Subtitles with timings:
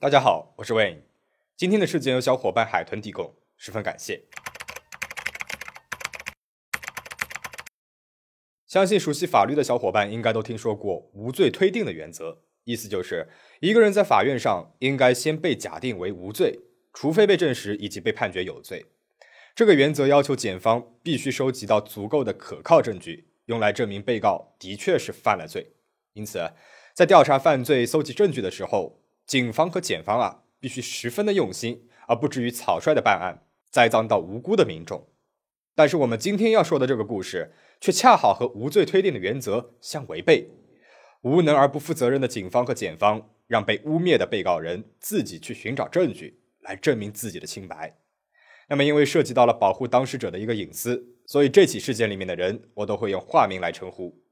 [0.00, 0.98] 大家好，我是 Wayne。
[1.56, 4.24] 今天的事件由小伙伴海豚提供，十分感谢。
[8.66, 13.28] 相信熟悉法律的小伙伴应该都听说过无罪推定的原则，意思就是
[13.60, 16.60] 一个人在法院上应该先被假定为无罪，
[16.92, 18.84] 除非被证实以及被判决有罪。
[19.54, 25.76] 这个原则要求检方必须收集到足够的可靠证据，用来证明被告的确是犯了罪。
[26.12, 26.52] 因此，
[26.92, 35.08] 在调查犯罪、搜集证据的时候，警方和检方啊，必须十分的用心，而不至于草率的办案，栽赃到无辜的民众。
[35.74, 40.50] 但是我们今天要说的这个故事，却恰好和无罪推定的原则相违背。
[41.22, 47.96] 无能而不负责任的警方和检方，让被污蔑的被告人自己去寻找证据来证明自己的清白。
[48.68, 54.23] 那么，因为涉及到了保护当事者的一个隐私，所以这起事件里面的人，我都会用化名来称呼。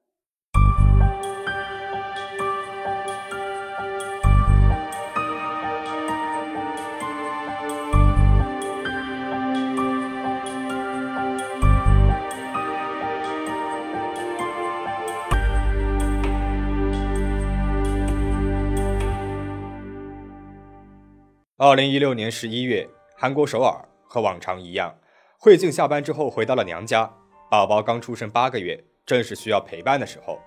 [21.64, 24.92] 二零一六年十一月，韩国首尔和往常一样，
[25.38, 27.08] 慧静下班之后回到了娘家。
[27.48, 30.40] 宝宝刚出生八个月，正是需要陪伴的时候，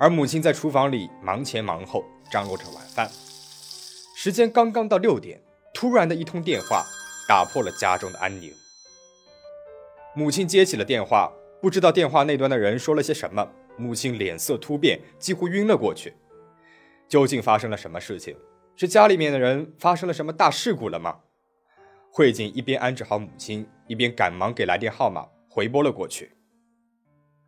[0.00, 3.10] 而母亲在厨房里忙前忙后，张罗着晚饭。
[4.16, 5.38] 时间刚刚到六点，
[5.74, 6.82] 突然的一通电话
[7.28, 8.50] 打破了家中的安宁。
[10.14, 16.14] 母亲接起了电话，不知道电话那端的人说了些什么，母亲脸色突变，几乎晕了过去。
[17.06, 18.34] 究竟发生了什么事情？
[18.80, 21.18] 是家里面的人发生了什么大事故了吗？
[22.12, 26.30] 慧静一边安置好母亲，一边赶忙给来电号码回拨了过去。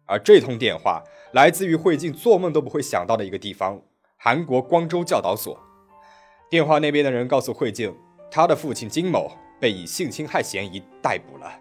[0.07, 3.81] 而这通电话来自于慧静做梦都不会想到的一个地方——
[4.19, 5.57] 韩国光州教导所。
[6.51, 7.95] 电话那边的人告诉慧静，
[8.29, 11.61] 她的父亲金某被以性侵害嫌疑逮捕了。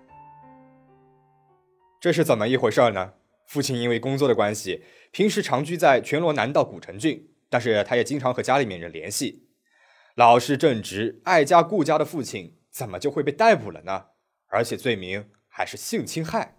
[2.00, 3.14] 这是怎么一回事呢？
[3.46, 9.46] 父亲因为工作的关系，平时常居在全罗南道古城郡，但是他也经常和家里面人联系。
[10.20, 14.08] 老实正直、爱家顾家的父亲，怎么就会被逮捕了呢？
[14.50, 16.58] 而且罪名还是性侵害。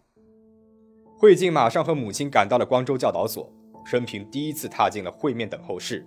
[1.19, 3.53] 慧静马上和母亲赶到了光州教导所，
[3.85, 6.07] 生平第一次踏进了会面等候室。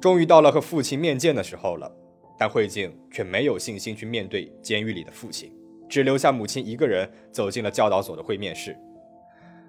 [0.00, 1.94] 终于到了和父亲面见的时候了，
[2.38, 5.54] 但慧静却没有信心去面对监狱里的父亲，
[5.90, 8.74] 只留下母亲一个人走进了教导所的会面室。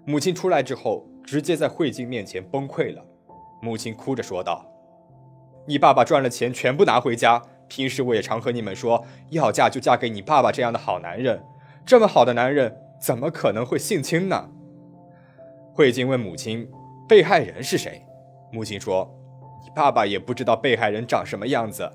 [0.05, 3.05] 母亲出来之后，直接在慧静面前崩溃了。
[3.61, 4.69] 母亲哭着说道。
[5.65, 7.41] 你爸爸赚了钱全部拿回家。
[7.67, 11.43] 平时我也常和你们说，要嫁就嫁给你爸爸这样的好男人。
[11.85, 14.49] 这么好的男人，怎么可能会性侵呢？
[15.73, 16.69] 慧静问母亲
[17.09, 18.05] ：“被害人是谁？”
[18.53, 19.09] 母亲说
[19.63, 21.91] ：“你爸爸也不知道被害人长什么样子。”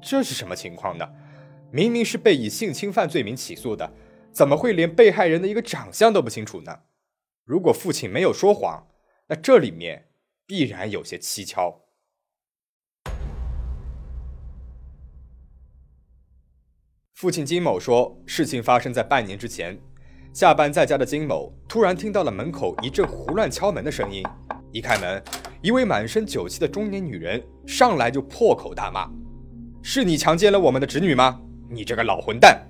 [0.00, 1.06] 这是什么情况呢？
[1.70, 3.92] 明明是被以性侵犯罪名起诉的，
[4.30, 6.80] 怎么会连被害人的一个长相都不清楚呢？
[7.44, 8.86] 如果父亲没有说谎，
[9.28, 10.06] 那这里面
[10.46, 11.80] 必然有些蹊跷。
[17.22, 19.78] 父亲金某说，事情发生在半年之前。
[20.32, 24.24] 下班在家的金某突然听到了门口一阵胡乱敲门的声音，
[24.72, 25.22] 一开门，
[25.62, 29.08] 一位满身酒气的中年女人上来就破口大骂
[29.84, 31.40] ：“是你强奸了我们的侄女吗？
[31.70, 32.60] 你这个老混蛋！”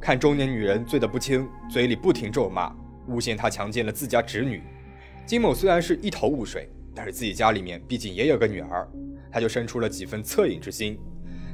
[0.00, 2.74] 看中年女人醉得不轻，嘴里不停咒骂，
[3.06, 4.62] 诬陷她强奸了自家侄女。
[5.26, 8.88] 金某虽然是一头雾水，但是自己家里面毕竟也有个女儿，
[9.30, 10.98] 他就生出了几分恻隐之心。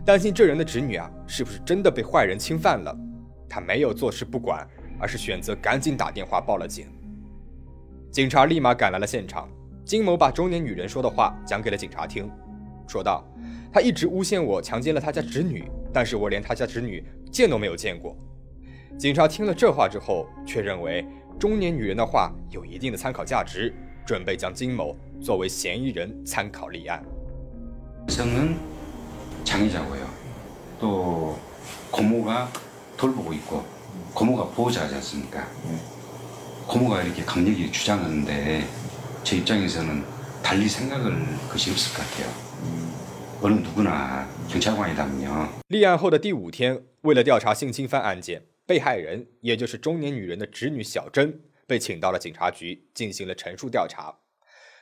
[0.09, 2.97] 担心这人的侄女啊，是不是真的被坏人侵犯了？
[3.47, 4.67] 他没有坐视不管，
[4.99, 6.87] 而是选择赶紧打电话报了警。
[8.11, 9.47] 警察立马赶来了现场。
[9.85, 12.27] 金某把中年女人说的话讲给了警察听，
[12.89, 13.23] 说道
[13.71, 18.17] ：“他一直诬陷我强奸了他家侄女，但是我连他家侄女见都没有见过。”
[18.99, 21.07] 警察听了这话之后，却认为
[21.39, 23.75] 中年女人的话有一定的参考价值，
[24.07, 27.05] 准备将金某作为嫌疑人参考立案。
[29.48, 30.10] 장이자고요.
[30.80, 31.40] 또
[31.92, 32.52] 고모가
[32.98, 33.66] 돌보고 있고
[34.14, 35.48] 고모가 보호자지 않습니까?
[36.68, 38.68] 고모가 이렇게 강력히 주장하는데
[39.24, 40.04] 제 입장에서는
[40.42, 41.14] 달리 생각을
[41.50, 42.32] 것이 없을 것 같아요.
[43.42, 45.50] 어느 누구나 경찰관이라면요.
[45.68, 54.16] 立案后的第五天，为了调查性侵犯案件，被害人也就是中年女人的侄女小珍被请到了警察局进行了陈述调查。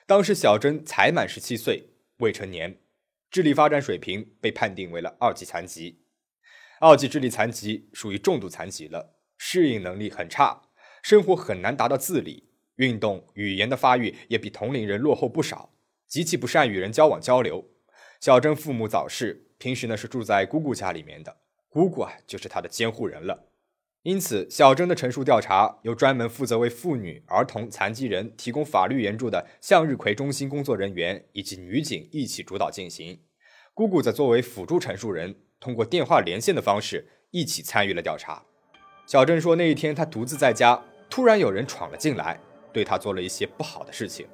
[0.05, 2.75] 当时小珍才满十七岁，未成年。
[3.30, 6.00] 智力发展水平被判定为了二级残疾，
[6.80, 10.62] 二级智力残疾属于重度残疾了，适应能力很差，
[11.02, 15.74] 生活很难达到自理，运动、语言的发育也比同龄人落后不少，
[16.06, 17.68] 极其不善与人交往交流。
[18.20, 21.36] 小珍父母早逝，平时呢是住在姑姑家里面的，
[21.68, 23.50] 姑姑啊就是她的监护人了。
[24.06, 33.18] 因此，小珍的陈述调查由专门负责为妇女、儿童、残疾人提供法律援助的向日葵中心工作人员以及女警一起主导进行。
[33.74, 38.44] 姑姑则作为辅助陈述人，通过电话连线的方式一起参与了调查。
[39.06, 40.80] 小珍说，那一天她独自在家，
[41.10, 42.38] 突然有人闯了进来，
[42.72, 44.24] 对她做了一些不好的事情，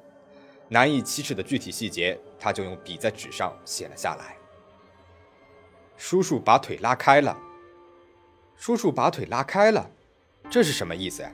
[0.69, 4.37] 难以启齿的具体细节，她就用笔在纸上写了下来。
[5.97, 7.35] 叔叔把腿拉开了。
[8.55, 9.89] 叔叔把腿拉开了，
[10.49, 11.29] 这是什么意思呀？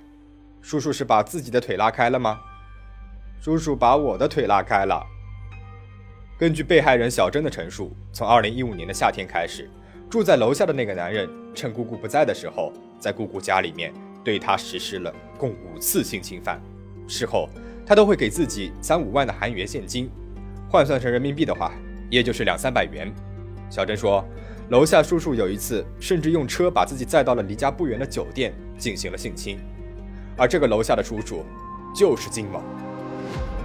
[0.61, 2.39] 叔叔是把自己的腿拉开了吗？
[3.39, 5.05] 叔叔把我的腿拉开了。
[6.37, 9.69] 根据被害人小珍的陈述，从2015年的夏天开始，
[10.09, 13.93] 住在楼下的那个男人趁姑姑不在的时候，在姑姑家里面
[14.23, 16.59] 对她实施了共五次性侵犯。
[17.07, 17.47] 事后，
[17.85, 20.09] 他都会给自己三五万的韩元现金，
[20.69, 21.71] 换算成人民币的话，
[22.09, 23.13] 也就是两三百元。
[23.69, 24.25] 小珍说。
[24.69, 29.57] 楼下叔叔有一次甚至用车把自己载到了离家不远的酒店进行了性侵，
[30.37, 31.43] 而这个楼下的叔叔
[31.95, 32.61] 就是金某。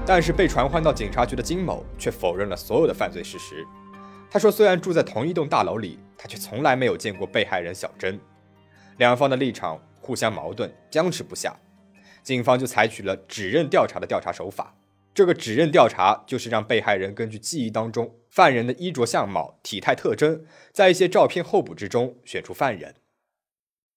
[0.07, 3.67] 但是被传唤到警察局的金某却否认了所有的犯罪事实。
[4.31, 8.19] 他说，虽然住在同一栋大楼里，他却从来没有见过被害人小珍。
[8.97, 11.55] 两方的立场互相矛盾，僵持不下，
[12.23, 14.75] 警方就采取了指认调查的调查手法。
[15.15, 22.97] 这个指认调查就是让被害人根据记忆当中犯人的衣着相貌、体态特征，在一些照片候补之中选出犯人。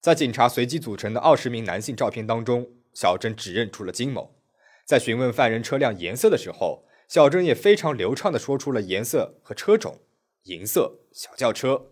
[0.00, 4.36] 在警察随机组成的二十名男性照片当中，小珍指认出了金某。
[4.84, 9.98] 在询问犯人车辆颜色的时候，小珍也非常流畅地说出了颜色和车种：
[10.44, 11.90] 银色小轿车。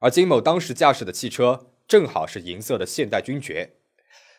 [0.00, 3.74] 而金某当时驾驶的汽车正好是银色的现代君爵。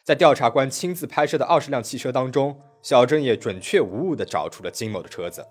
[0.05, 5.43] 在调查官亲自拍摄的二十辆汽车当中，小珍也准确无误地找出了金某的车子，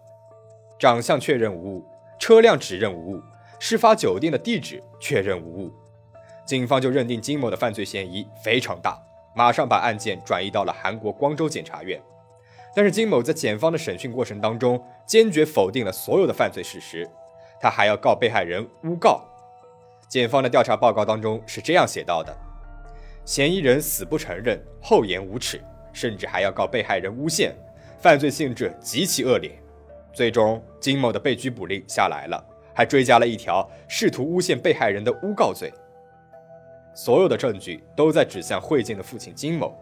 [0.79, 1.85] 长相确认无误，
[2.21, 3.21] 车辆指认无误，
[3.59, 5.73] 事发酒店的地址确认无误，
[6.47, 8.97] 警方就认定金某的犯罪嫌疑非常大，
[9.35, 12.01] 马上把案件转移到了韩国光州检察院。
[12.77, 17.11] 但是金某在检方的审讯过程当中，坚决否定了所有的犯罪事实，
[17.61, 19.21] 他还要告被害人诬告。
[20.09, 22.33] 检方的调查报告当中是这样写到的。
[23.25, 25.61] 嫌疑人死不承认，厚颜无耻，
[25.93, 27.55] 甚至还要告被害人诬陷，
[27.99, 29.51] 犯罪性质极其恶劣。
[30.13, 32.45] 最终，金某的被拘捕令下来了，
[32.75, 35.73] 还追加了一条试图诬陷被害人的诬告罪。
[36.95, 39.75] 所有的证据都在指向慧静的父亲金某。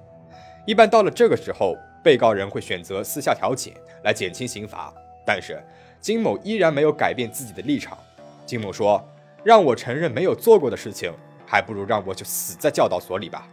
[0.64, 3.74] 一般到了这个时候，被告人会选择私下调解
[4.04, 4.94] 来减轻刑罚，
[5.26, 5.60] 但是
[6.00, 7.98] 金某依然没有改变自己的立场。
[8.46, 9.04] 金某说
[9.42, 11.12] ：“让我承认没有做过的事情。”
[11.52, 13.46] 还不如让我就死在教导所里吧。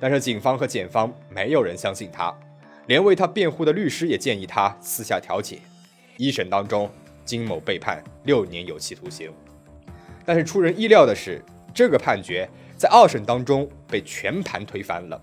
[0.00, 2.34] 但是警方和检方没有人相信他，
[2.86, 5.58] 连为他辩护的律师也建议他私下调解。
[6.16, 6.90] 一审当中，
[7.22, 9.30] 金某被判六年有期徒刑。
[10.24, 11.44] 但是出人意料的是，
[11.74, 12.48] 这个判决
[12.78, 15.22] 在二审当中被全盘推翻了。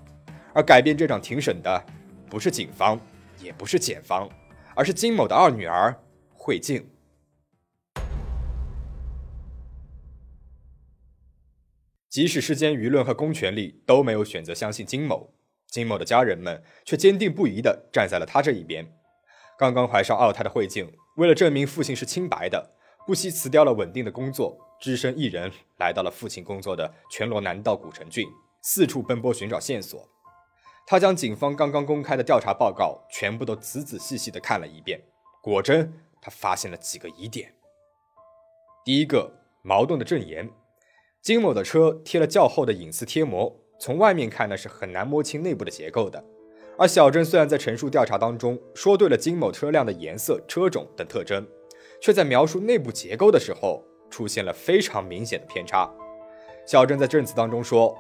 [0.53, 1.83] 而改变这场庭审的，
[2.30, 3.00] 不是警方，
[3.42, 4.30] 也不是检方，
[4.75, 6.00] 而是金某的二女儿
[6.35, 6.88] 惠静。
[12.19, 15.33] 即使世间舆论和公权力都没有选择相信金某，
[15.68, 18.86] 金某的家人们却坚定不移地站在了他这一边。
[19.57, 22.71] 刚刚怀上二胎的慧静，为了证明父亲是清白的，
[23.07, 28.28] 不惜辞掉了稳定的工作，只身一人来到了父亲工作的全罗南道古城郡，
[28.61, 30.06] 四处奔波寻找线索。
[30.85, 35.02] 他将警方刚刚公开的调查报告全部都仔仔细细地看了一遍，
[35.42, 37.54] 果真，他发现了几个疑点。
[38.83, 40.49] 第一个，矛盾的证言。
[41.21, 46.23] 金某的车贴了较厚的隐私贴膜，从外面看呢是很难摸清内部的结构的。
[46.78, 51.45] 而小郑虽然在陈述调查当中说对了金某车辆的颜色、车种等特征，
[52.02, 55.92] 却在描述内部结构的时候出现了非常明显的偏差。
[56.66, 57.97] 小郑在证词当中说，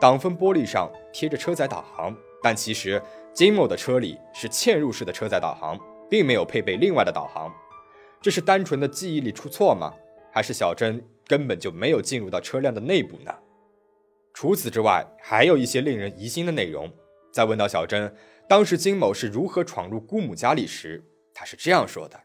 [0.00, 3.02] 挡风玻璃上贴着车载导航，但其实
[3.34, 5.76] 金某的车里是嵌入式的车载导航，
[6.08, 7.52] 并没有配备另外的导航。
[8.22, 9.92] 这是单纯的记忆力出错吗？
[10.32, 13.32] 还是小珍根本就没有进入到车辆的内部呢？
[14.34, 16.92] 除此之外，还有一些令人疑心的内容。
[17.32, 18.12] 在问到小珍
[18.48, 22.20] 当时金某是如何闯入姑母家里时，她是这样说的：“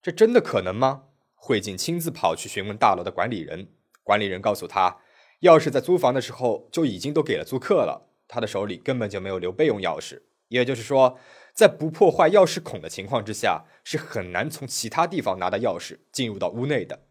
[0.00, 1.02] 这真的可能吗？”
[1.36, 3.68] 慧静亲自跑去询问大楼的管理人，
[4.02, 4.96] 管理人告诉他。
[5.44, 10.22] 钥匙在租房的时候就已经都给了租客了，他的手里根本就没有留备用钥匙。
[10.48, 11.18] 也就是说，
[11.52, 17.02] 在不破坏钥匙孔的情况之下，是很难从其他地方拿到钥匙进入到屋内的。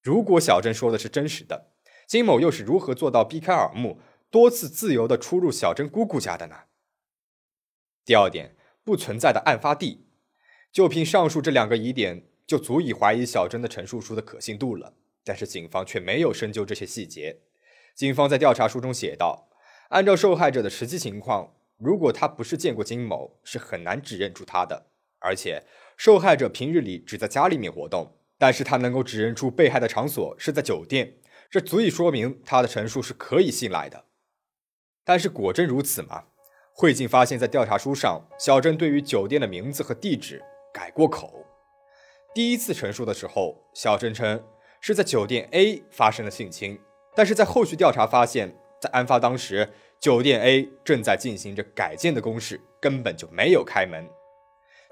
[0.00, 1.72] 如果小珍说的是真实的，
[2.06, 3.98] 金某又是如何做到避开耳目，
[4.30, 6.54] 多次自由的出入小珍姑姑家的呢？
[8.04, 10.06] 第二点，不存在的案发地，
[10.70, 14.94] 就凭上述这两个疑点，就足以怀疑小珍的陈述书的可信度了。
[15.24, 17.40] 但是警方却没有深究这些细节。
[17.98, 19.48] 警方在调查书中写道
[19.90, 24.86] ：“按照受害者的实际情况，如果他不是见过金某，是很难指认出他的。
[25.18, 25.64] 而且，
[25.96, 31.14] 受害者平日里只在家里面活动，但是他能够指认出被害的场所是在酒店，
[31.50, 34.04] 这足以说明他的陈述是可以信赖的。
[35.04, 36.26] 但是，果真如此吗？
[36.72, 40.40] 慧静发现，在调查书上，小珍对于酒店的名字和地址
[40.72, 41.44] 改过口。
[42.32, 44.40] 第一次陈述的时候，小珍称。”
[44.80, 46.78] 是在酒店 A 发生了性侵，
[47.18, 54.08] 但是在后续调查发现，在案发当时，酒店 A 正在进行着改建的公示，根本就没有开门。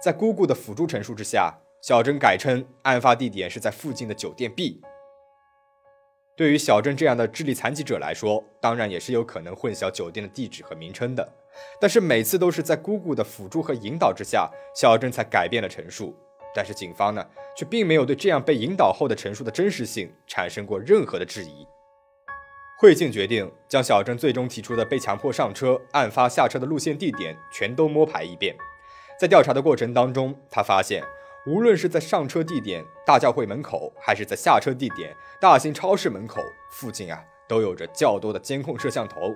[0.03, 4.83] 在姑姑的辅助陈述之下，小珍改称案发地点是在附近的酒店 B。
[6.37, 11.33] 对于小珍这样的智力残疾者来说，当然也是有可能混淆酒店的地址和名称的，
[11.81, 16.13] 但是每次都是在姑姑的辅助和引导之下，小珍才改变了陈述。
[16.53, 17.25] 但是警方呢，
[17.57, 21.65] 却并没有对这样被引导后的陈述的真实性产生过任何的质疑。
[22.79, 28.55] 慧静决定将小郑最终提出的被强迫上车、案发下车的路线地点全都摸排一遍。
[29.19, 31.03] 在调查的过程当中，他发现，
[31.47, 39.35] 无论是在上车地点大教会门口，还是在下车地点大型超市门口附近啊，都有着较多的监控摄像头。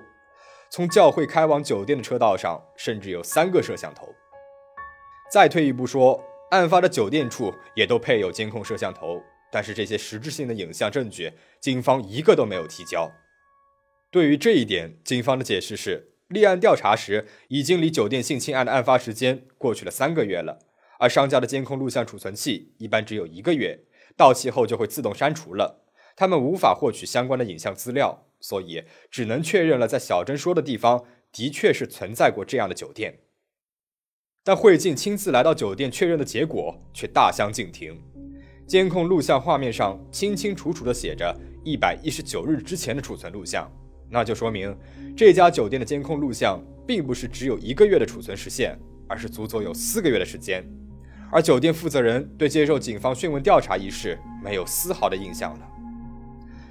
[0.69, 4.07] 从教会开往酒店的车道上，甚至有三个摄像头。
[5.31, 6.23] 再退一步说。
[6.51, 11.31] 案发的酒店处也都配有监控摄像头，但是这些实质性的影像证据，
[11.61, 13.09] 警方一个都没有提交。
[14.11, 20.59] 对于这一点，警方的解释是，立案调查时已经离酒店性侵案的案发时间过去了三个月了，
[20.99, 23.85] 而商家的监控录像储存器一般只有一个月，
[24.17, 25.85] 到期后就会自动删除了，
[26.17, 33.19] 他们无法获取相关的影像资料，所以只能确认了在小珍说的地方的确是存在过这样的酒店。
[34.43, 37.97] 但慧静亲自来到酒店确认的结果却大相径庭。
[38.67, 43.71] 监控录像画面上清清楚楚地写着一百一十九日之前的储存录像，
[44.11, 44.75] 那就说明
[45.15, 48.77] 这家酒店的监控录像并不是只有一个月的储存时限，
[49.07, 50.63] 而是足足有四个月的时间。
[51.31, 55.67] 而酒店负责人对接受警方讯问调查一事没有丝毫的印象了。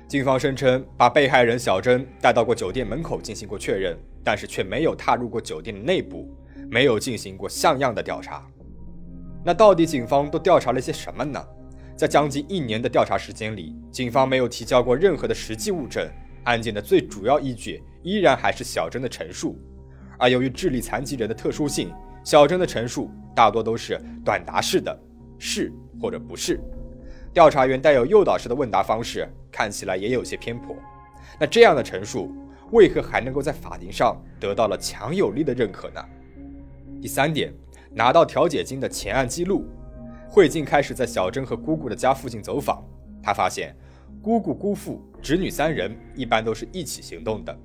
[0.07, 6.37] 警方声称把被害人小珍带到过酒店门口进行过确认，但是却没有踏入过酒店的内部。
[6.73, 8.47] 没有进行过像样的调查，
[9.45, 11.45] 那到底警方都调查了些什么呢？
[11.97, 16.09] 在将近一年的调查时间里，警方没有提交过任何的实际物证，
[16.45, 19.59] 案件的最主要依据依然还是小珍的陈述。
[20.19, 21.93] 而由于智力残疾人的特殊性，
[22.23, 24.99] 小珍的陈述大多都是短答式的，
[25.39, 26.61] 是或者不是。
[27.33, 30.77] 调查员带有诱导式的问答方式，看起来也有些偏颇。
[31.39, 32.31] 那这样的陈述，
[32.73, 36.05] 为何还能够在法庭上得到了强有力的认可呢？
[37.01, 37.55] 第三点，
[37.93, 39.67] 拿到调解金的前案记录。
[40.29, 42.85] 慧静开始在小珍和姑姑的家附近走访，
[43.23, 43.75] 她发现
[44.23, 47.59] 姑姑、姑父、侄女三人一般都是一起行动的。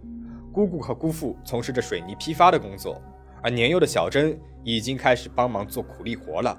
[0.51, 3.01] 姑姑和姑父从事着水泥批发的工作，
[3.43, 6.57] 而年幼的小珍已经开始帮忙做苦力活了。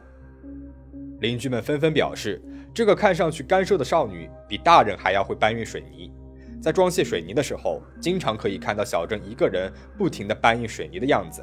[1.21, 2.43] 邻居们纷纷表示，
[2.75, 6.13] 这个看上去干瘦的少女比大人还要会搬运水泥。
[6.61, 11.43] 在装卸水泥的时候，经常可以看到小珍一个人不停地搬运水泥的样子。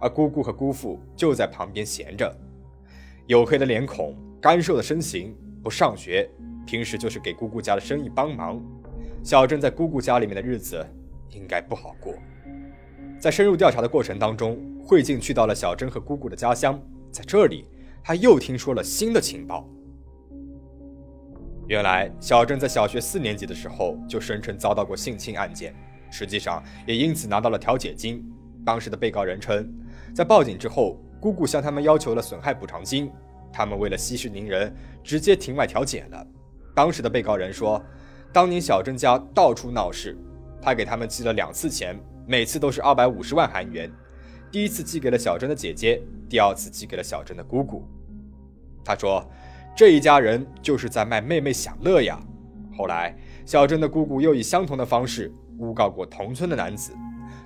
[0.00, 2.32] 而姑姑和姑父就在旁边闲着，
[3.26, 6.30] 黝黑的脸孔，干瘦的身形，不上学，
[6.68, 8.62] 平时就是给姑姑家的生意帮忙。
[9.24, 10.86] 小珍在姑姑家里面的日子
[11.30, 12.12] 应该不好过。
[13.18, 16.78] 在深入调查的过程当中，慧静去到了小珍和姑姑的家乡，
[17.10, 17.64] 在这里，
[18.04, 19.66] 他又听说了新的情报。
[21.68, 25.74] 原来，小珍在小学四年级的时候就声称遭到过性侵案件，
[26.10, 28.22] 实际上也因此拿到了调解金。
[28.62, 29.72] 当时的被告人称。
[30.14, 33.10] 在报警之后，姑姑向他们要求了损害补偿金，
[33.50, 34.70] 他们为了息事宁人，
[35.02, 36.26] 直接庭外调解了。
[36.78, 37.84] 当时的被告人说，
[38.32, 40.16] 当年小珍家到处闹事，
[40.62, 43.90] 他给他们寄了两次钱，每次都是二百五十万韩元。
[44.52, 47.84] 第一次寄给了小珍的姐姐，第二次寄给了小珍的姑姑。
[48.84, 49.28] 他说，
[49.76, 52.16] 这一家人就是在卖妹妹享乐呀。
[52.76, 53.12] 后来，
[53.44, 56.92] 小珍的姑姑又以相同的方式诬告过同村的男子。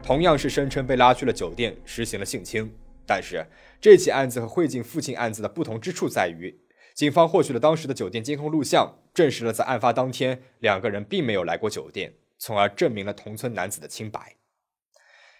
[0.02, 2.70] 同样是声称被拉去了酒店实行了性侵，
[3.06, 3.46] 但是
[3.80, 6.54] 这起案子和慧静父亲案子的不同之处在于，
[6.92, 14.36] 警方获取了当时的酒店监控录像，证实了在案发当天两个人并没有来过酒店，从而证明了同村男子的清白。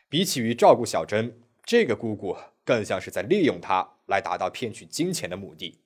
[0.08, 5.80] 比起于照顾小珍，这个姑姑更像是在利用她来达到骗取金钱的目的。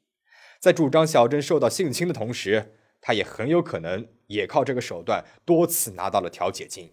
[0.59, 6.93] 在主张小珍受到性侵的同时，他也很有可能也靠这个手段多次拿到了调解金。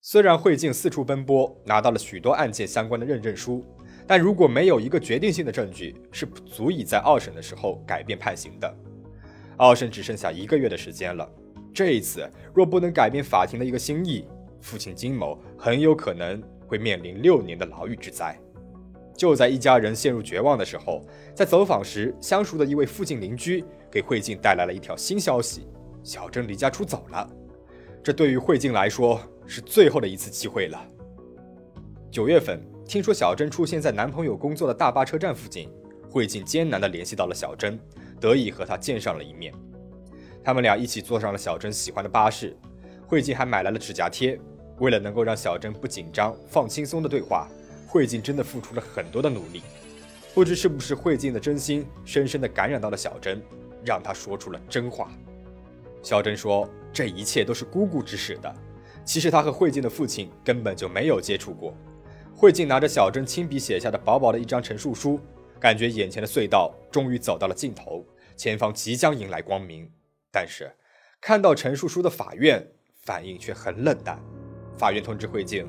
[0.00, 3.64] 虽然慧静四处奔波，拿到了许多案件相关的认证书，
[4.06, 8.74] 但如果没有一个决定性的证据，是不足以在二审的时候改变判刑的。
[9.56, 11.28] 二审只剩下一个月的时间了，
[11.72, 14.26] 这一次若不能改变法庭的一个心意，
[14.60, 18.38] 父亲金某很有可能会面临六年的牢狱之灾。
[19.16, 21.00] 就在一家人陷入绝望的时候，
[21.34, 25.66] 在走访时相熟的一位附近邻居给慧静带来了一条新消息：
[26.02, 27.30] 小珍离家出走了。
[28.02, 29.20] 这对于慧静来说。
[29.46, 30.88] 是最后的一次机会了。
[32.10, 35.70] 九月份，听说小珍出现在男朋友工作的大巴车站附近，
[36.10, 37.78] 慧静艰难地联系到了小珍，
[38.20, 39.52] 得以和她见上了一面。
[40.44, 42.56] 他们俩一起坐上了小珍喜欢的巴士，
[43.06, 44.38] 慧静还买来了指甲贴。
[44.80, 47.48] 为了能够让小珍不紧张、放轻松的对话，
[47.86, 49.62] 慧静真的付出了很多的努力。
[50.34, 53.40] 不知是不是慧静的真心深深地感染到了小珍，
[53.84, 55.10] 让她说出了真话。
[56.02, 58.54] 小珍说：“这一切都是姑姑指使的。”
[59.06, 61.72] 其实她和慧静的父亲根本就没有接触过。
[62.36, 65.20] 慧静拿着小珍亲笔写下的薄薄的一张陈述书，
[65.60, 68.04] 感觉眼前的隧道终于走到了尽头，
[68.36, 69.88] 前方即将迎来光明。
[70.32, 70.70] 但是，
[71.20, 72.66] 看到陈述书的法院
[73.02, 74.20] 反应却很冷淡。
[74.76, 75.64] 法院通知慧静，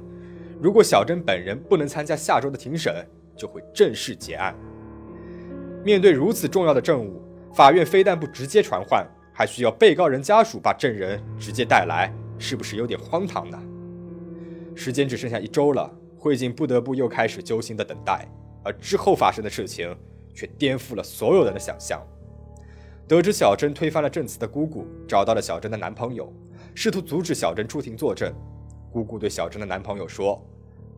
[0.60, 3.06] 如果小珍本人不能参加下周的庭审，
[3.38, 4.56] 就会正式结案。
[5.84, 7.22] 面对如此重要的证物，
[7.54, 12.12] 法院非但不直接传唤，还需要被告人家属把证人直接带来。
[12.40, 13.62] 是不是有点荒唐呢？
[14.76, 15.90] 时间只剩下一周了，
[16.26, 18.28] 慧静不得不又开始揪心的等待，
[18.64, 19.96] 而之后发生的事情
[20.34, 22.02] 却颠覆了所有人的想象。
[23.08, 26.34] 得知小珍推翻了证词的姑姑找到了小珍的男朋友，
[26.74, 28.34] 试图阻止小珍出庭作证。
[28.92, 30.44] 姑姑对小珍的男朋友说：“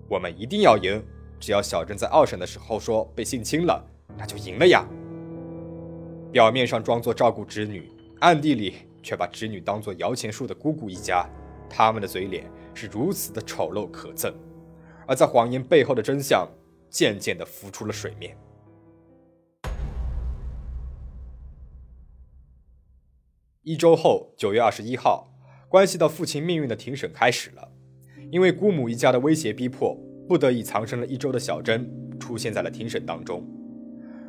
[0.07, 1.03] 我们一定要赢，
[1.41, 3.86] 只要小珍在二审的时候说被性侵了，
[4.17, 4.88] 那就赢了呀。”
[6.31, 7.91] 表面上装作照顾侄女，
[8.22, 8.75] 暗地里。
[9.03, 11.25] 却把侄女当作摇钱树的姑姑一家，
[11.69, 14.33] 他们的嘴脸是如此的丑陋可憎，
[15.07, 16.48] 而在谎言背后的真相
[16.89, 18.37] 渐渐的浮出了水面。
[23.63, 25.29] 一周后，九月二十一号，
[25.67, 27.72] 关系到父亲命运的庭审开始了。
[28.31, 31.89] 因为姑母一家的威胁逼迫，不得已藏身了一周的小珍
[32.20, 33.46] 出现在了庭审当中。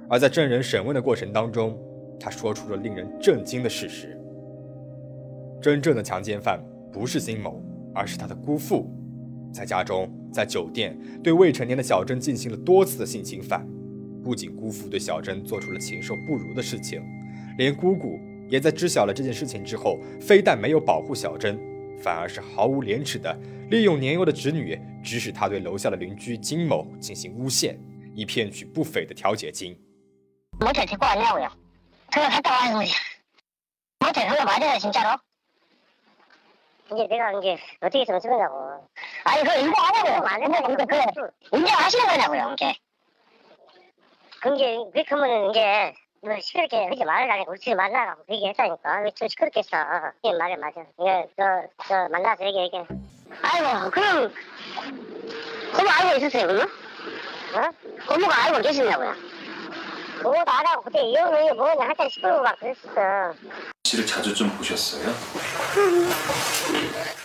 [0.09, 1.79] 而在证人审问的过程当中，
[2.19, 4.17] 他说出了令人震惊的事实。
[5.61, 7.63] 真正的强奸犯不是金某，
[7.95, 8.91] 而是他的姑父，
[9.53, 13.67] 在家中、在酒店对未成年的小珍进行了多次的性侵犯，
[14.23, 17.03] 不仅姑父对小珍做出了禽兽不如的事情，
[17.57, 21.59] 连姑姑也在知晓了这件事情之后，非但没有保护小珍，
[22.03, 23.39] 反而是毫无廉耻的
[23.71, 27.79] 利用年幼的侄女，指使她对楼下的邻居金某进行诬陷，
[28.15, 29.77] 以骗取不菲的调解金。
[30.61, 31.53] 我姐姐过来要我呀，
[32.11, 32.79] 他说他到外头，
[34.07, 35.28] 我姐姐说把这事情交给。
[36.93, 38.89] 이제 내가 이제 어떻게 해서 쓰느냐고.
[39.25, 40.27] 아니, 그거 인정하냐고요.
[40.27, 40.73] 안 된다고.
[40.73, 42.75] 이거 그 인정하시는 거냐고요, 이제.
[44.41, 49.01] 그게, 그렇게 하면은 이제, 뭐 시끄럽게 하지 말라고, 그러지 말라고 얘기했다니까.
[49.03, 49.77] 왜저 시끄럽게 했어.
[50.23, 50.81] 이게 말이 맞아.
[50.99, 52.79] 이게, 저, 저, 만나서 얘기, 얘기.
[53.43, 54.33] 아이고, 그럼,
[55.77, 56.69] 고모 알고 있었어요, 그러면?
[57.55, 58.15] 어?
[58.15, 59.38] 고모가 알고 계셨냐고요.
[60.22, 63.34] 고모도 알아고, 그때 이혼이 뭐냐, 한참 시끄러워 막 그랬었어.
[63.86, 65.04] 씨를 자주 좀 보셨어요?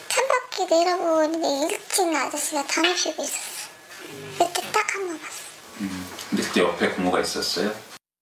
[0.08, 3.68] 차갑게 내려보는데 일찍 아저씨가 담을 피고 있었어.
[4.38, 5.42] 그때 딱 한 번 봤어.
[5.80, 7.72] 음, 근데 그때 옆에 고모가 있었어요?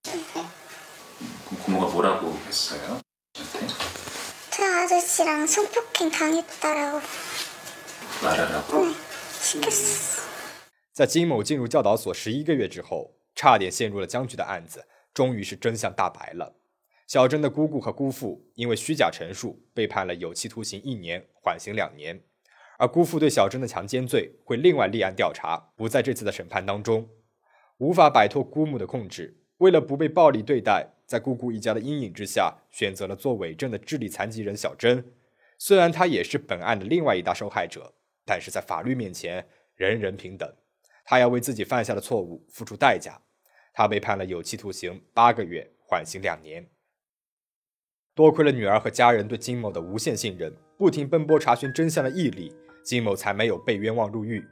[0.05, 3.01] 그럼 고모가 뭐라고 했어요?
[3.33, 3.67] 저한테?
[4.51, 7.01] 저 아저씨랑 성폭행 당했다라고
[8.23, 8.85] 말하라고?
[8.87, 8.95] 네,
[9.41, 10.27] 시켰어.
[10.93, 13.11] 在金某进入教导所十一个月之后，
[13.42, 16.58] 差点陷入了僵局的案子，终于是真相大白了。
[17.08, 22.22] 小珍的姑姑和姑父因为虚假陈述被判了有期徒刑一年，缓刑两年。
[22.78, 27.10] 而姑父对小珍的强奸罪会另外立案调查，不在这次的审判当中。
[27.80, 35.12] 无法摆脱姑母的控制，为了不被暴力对待，在姑姑一家的阴影之下，选择了做伪证的智力残疾人小珍。
[35.58, 40.48] 虽然她也是本案的另外一大受害者，但是在法律面前人人平等。
[41.04, 43.20] 她要为自己犯下的错误付出代价。
[43.74, 46.68] 他被判了有期徒刑八个月，缓刑两年。
[48.14, 52.54] 多亏了女儿和家人对金某的无限信任，不停奔波查询真相的毅力，
[52.84, 54.46] 金某才没有被冤枉入狱。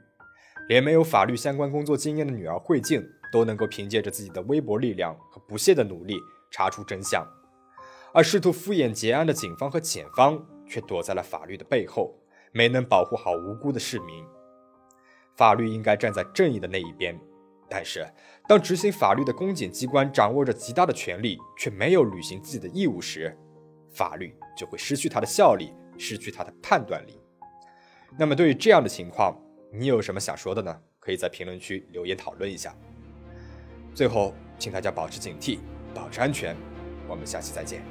[0.68, 6.16] 连没有法律相关工作经验的女儿慧静，都能够凭借着自己的微薄力量和不懈的努力
[6.50, 7.26] 查出真相。
[8.12, 12.16] 而试图敷衍结案的警方和检方，却躲在了法律的背后，
[12.52, 14.24] 没能保护好无辜的市民。
[15.36, 17.18] 法律应该站在正义的那一边，
[17.70, 18.04] 但是，
[18.48, 23.38] 当执行法律的公检机关掌握着极大的权力，却没有履行自己的义务时，
[23.94, 27.20] 法律就会失去它的效力，失去它的判断力。
[28.18, 29.40] 那么，对于这样的情况，
[29.72, 30.76] 你有什么想说的呢？
[30.98, 32.74] 可以在评论区留言讨论一下。
[33.94, 35.60] 最后，请大家保持警惕，
[35.94, 36.56] 保持安全。
[37.08, 37.82] 我们下期再见。